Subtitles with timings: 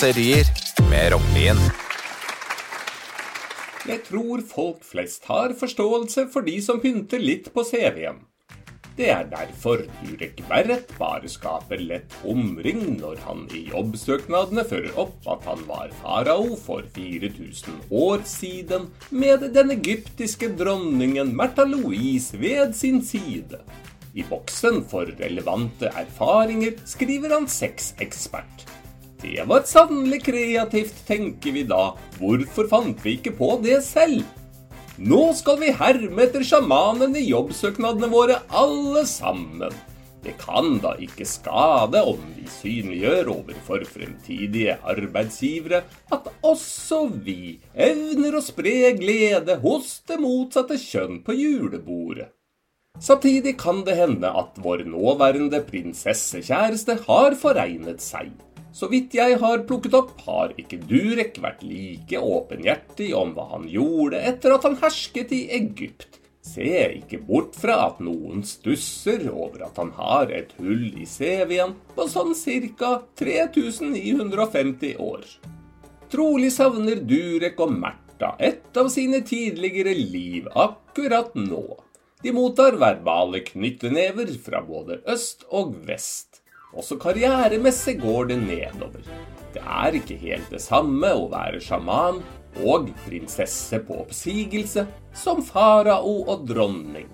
[0.00, 0.46] raserier
[0.88, 1.58] med Rognlien.
[3.84, 8.22] Jeg tror folk flest har forståelse for de som pynter litt på CV-en.
[8.96, 15.30] Det er derfor Durek Verrett bare skaper lett omring når han i jobbsøknadene fører opp
[15.34, 22.72] at han var farao for 4000 år siden, med den egyptiske dronningen Märtha Louise ved
[22.72, 23.60] sin side.
[24.16, 28.70] I boksen for relevante erfaringer skriver han sexekspert.
[29.20, 31.90] Det var sannelig kreativt, tenker vi da.
[32.16, 34.24] Hvorfor fant vi ikke på det selv?
[35.00, 39.76] Nå skal vi herme etter sjamanen i jobbsøknadene våre, alle sammen.
[40.20, 45.80] Det kan da ikke skade om vi synliggjør overfor fremtidige arbeidsgivere
[46.12, 52.28] at også vi evner å spre glede hos det motsatte kjønn på julebordet.
[53.00, 58.34] Samtidig kan det hende at vår nåværende prinsessekjæreste har foregnet seg.
[58.72, 63.66] Så vidt jeg har plukket opp, har ikke Durek vært like åpenhjertig om hva han
[63.70, 66.20] gjorde etter at han hersket i Egypt.
[66.50, 66.66] Se
[66.96, 72.06] ikke bort fra at noen stusser over at han har et hull i CV-en på
[72.08, 72.32] sånn
[72.78, 72.92] ca.
[73.20, 75.26] 3950 år.
[76.10, 81.64] Trolig savner Durek og Märtha et av sine tidligere liv akkurat nå.
[82.22, 86.39] De mottar verbale knyttenever fra både øst og vest.
[86.70, 89.06] Også karrieremessig går det nedover.
[89.50, 92.20] Det er ikke helt det samme å være sjaman
[92.62, 94.84] og prinsesse på oppsigelse
[95.16, 97.08] som farao og dronning.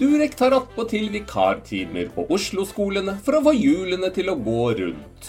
[0.00, 5.28] Durek tar attpåtil vikartimer på Oslo-skolene for å få hjulene til å gå rundt.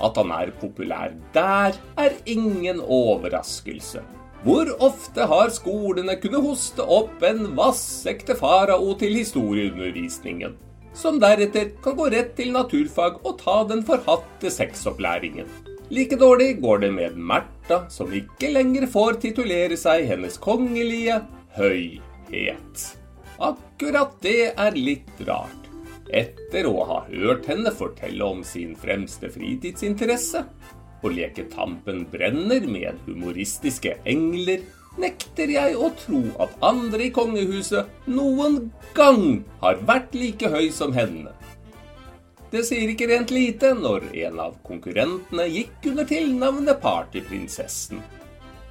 [0.00, 4.04] At han er populær der, er ingen overraskelse.
[4.46, 10.54] Hvor ofte har skolene kunnet hoste opp en vassekte farao til historieundervisningen?
[10.96, 15.48] Som deretter kan gå rett til naturfag og ta den forhatte sexopplæringen.
[15.92, 21.20] Like dårlig går det med Märtha, som ikke lenger får titulere seg hennes kongelige
[21.54, 22.86] høyhet.
[23.38, 25.68] Akkurat det er litt rart.
[26.06, 30.42] Etter å ha hørt henne fortelle om sin fremste fritidsinteresse,
[31.04, 34.64] å leke Tampen brenner med humoristiske engler,
[35.00, 40.94] nekter jeg å tro at andre i kongehuset noen gang har vært like høy som
[40.96, 41.32] henne.
[42.52, 47.98] Det sier ikke rent lite når en av konkurrentene gikk under tilnavnet Partyprinsessen.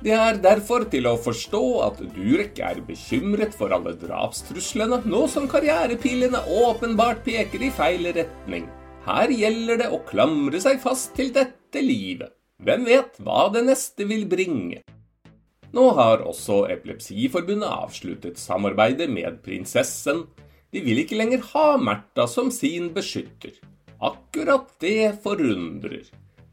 [0.05, 5.47] Det er derfor til å forstå at Durek er bekymret for alle drapstruslene, nå som
[5.49, 8.67] karrierepilene åpenbart peker i feil retning.
[9.05, 12.33] Her gjelder det å klamre seg fast til dette livet.
[12.61, 14.83] Hvem vet hva det neste vil bringe?
[15.75, 20.23] Nå har også Epilepsiforbundet avsluttet samarbeidet med prinsessen.
[20.71, 23.57] De vil ikke lenger ha Märtha som sin beskytter.
[23.99, 26.05] Akkurat det forundrer.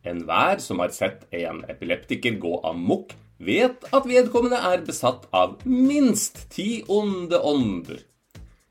[0.02, 6.48] Enhver som har sett en epileptiker gå amok, vet at vedkommende er besatt av minst
[6.50, 8.02] ti onde ånder.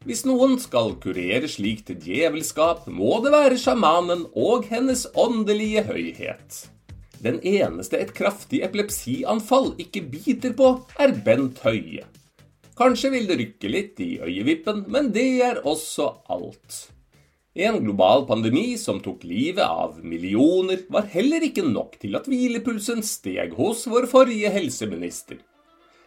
[0.04, 6.64] Hvis noen skal kurere slikt djevelskap, må det være sjamanen og hennes åndelige høyhet.
[7.22, 12.08] Den eneste et kraftig epilepsianfall ikke biter på, er Bent Høie.
[12.78, 16.88] Kanskje vil det rykke litt i øyevippen, men det er også alt.
[17.54, 23.04] En global pandemi som tok livet av millioner, var heller ikke nok til at hvilepulsen
[23.06, 25.38] steg hos vår forrige helseminister.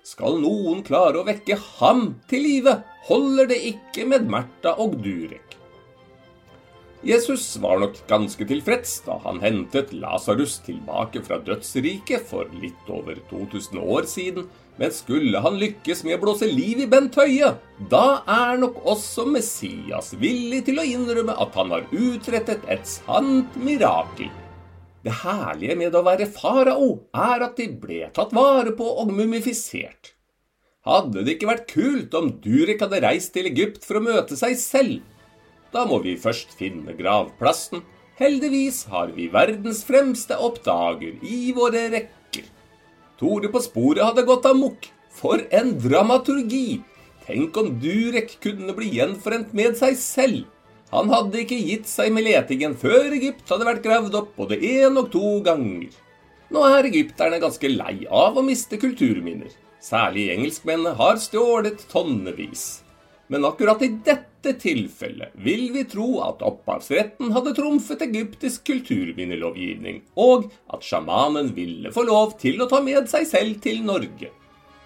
[0.05, 5.53] Skal noen klare å vekke ham til live, holder det ikke med Märtha og Durek.
[7.04, 13.19] Jesus var nok ganske tilfreds da han hentet Lasarus tilbake fra dødsriket for litt over
[13.28, 14.47] 2000 år siden,
[14.81, 17.53] men skulle han lykkes med å blåse liv i Bent Høie,
[17.92, 23.53] da er nok også Messias villig til å innrømme at han har utrettet et sant
[23.60, 24.33] mirakel.
[25.04, 30.15] Det herlige med å være farao er at de ble tatt vare på og mumifisert.
[30.89, 34.57] Hadde det ikke vært kult om Durek hadde reist til Egypt for å møte seg
[34.57, 35.03] selv?
[35.74, 37.82] Da må vi først finne gravplassen.
[38.21, 42.47] Heldigvis har vi verdens fremste oppdager i våre rekker.
[43.18, 44.86] Tore på sporet hadde gått amok.
[45.15, 46.82] For en dramaturgi!
[47.24, 50.44] Tenk om Durek kunne bli gjenforent med seg selv.
[50.94, 55.00] Han hadde ikke gitt seg med letingen før Egypt hadde vært gravd opp både én
[55.00, 55.91] og to ganger.
[56.54, 59.50] Nå er egypterne ganske lei av å miste kulturminner.
[59.82, 62.84] Særlig engelskmennene har stjålet tonnevis.
[63.32, 70.50] Men akkurat i dette tilfellet vil vi tro at opphavsretten hadde trumfet egyptisk kulturminnelovgivning, og
[70.68, 74.30] at sjamanen ville få lov til å ta med seg selv til Norge.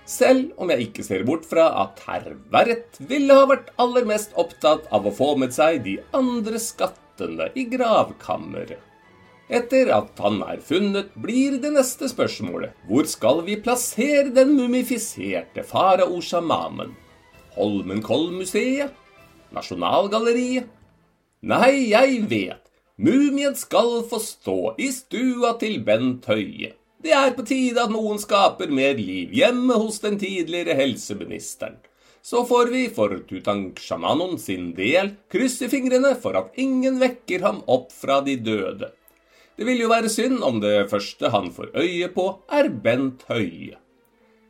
[0.08, 4.30] Selv om jeg ikke ser bort fra at herr Verrett ville ha vært aller mest
[4.40, 8.78] opptatt av å få med seg de andre skattene i gravkammeret.
[9.48, 15.64] Etter at han er funnet, blir det neste spørsmålet hvor skal vi plassere den mumifiserte
[15.64, 16.92] farao-sjamanen?
[17.58, 18.94] Holmenkollmuseet?
[19.54, 20.68] Nasjonalgalleriet?
[21.48, 22.64] Nei, jeg vet.
[22.98, 26.72] Mumien skal få stå i stua til Bent Høie.
[26.98, 31.76] Det er på tide at noen skaper mer liv hjemme hos den tidligere helseministeren.
[32.22, 37.94] Så får vi for Tutankshamanon sin del krysse fingrene for at ingen vekker ham opp
[37.94, 38.90] fra de døde.
[39.54, 43.78] Det vil jo være synd om det første han får øye på, er Bent Høie.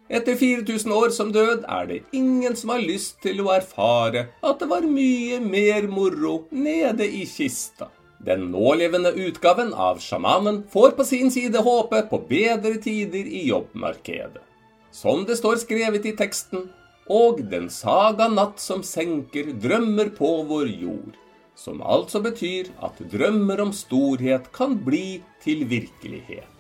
[0.09, 4.63] Etter 4000 år som død er det ingen som har lyst til å erfare at
[4.63, 7.91] det var mye mer moro nede i kista.
[8.25, 14.43] Den nålevende utgaven av sjamanen får på sin side håpe på bedre tider i jobbmarkedet.
[14.91, 16.67] Som det står skrevet i teksten,
[17.09, 21.17] og den saga natt som senker drømmer på vår jord
[21.59, 26.58] som altså betyr at drømmer om storhet kan bli til virkelighet.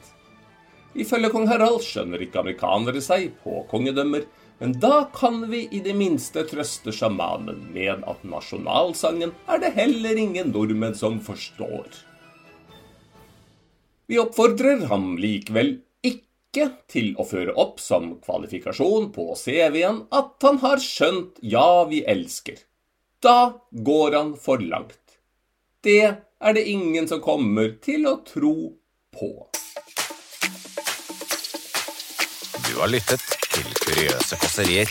[0.96, 4.24] Ifølge kong Harald skjønner ikke amerikanere seg på kongedømmer,
[4.58, 10.18] men da kan vi i det minste trøste sjamanen med at nasjonalsangen er det heller
[10.18, 11.86] ingen nordmenn som forstår.
[14.08, 20.58] Vi oppfordrer ham likevel ikke til å føre opp som kvalifikasjon på CV-en at han
[20.64, 22.56] har skjønt Ja, vi elsker.
[23.22, 25.18] Da går han for langt.
[25.84, 28.54] Det er det ingen som kommer til å tro
[29.14, 29.30] på.
[32.78, 34.90] Du har lyttet til Kuriøse kåserier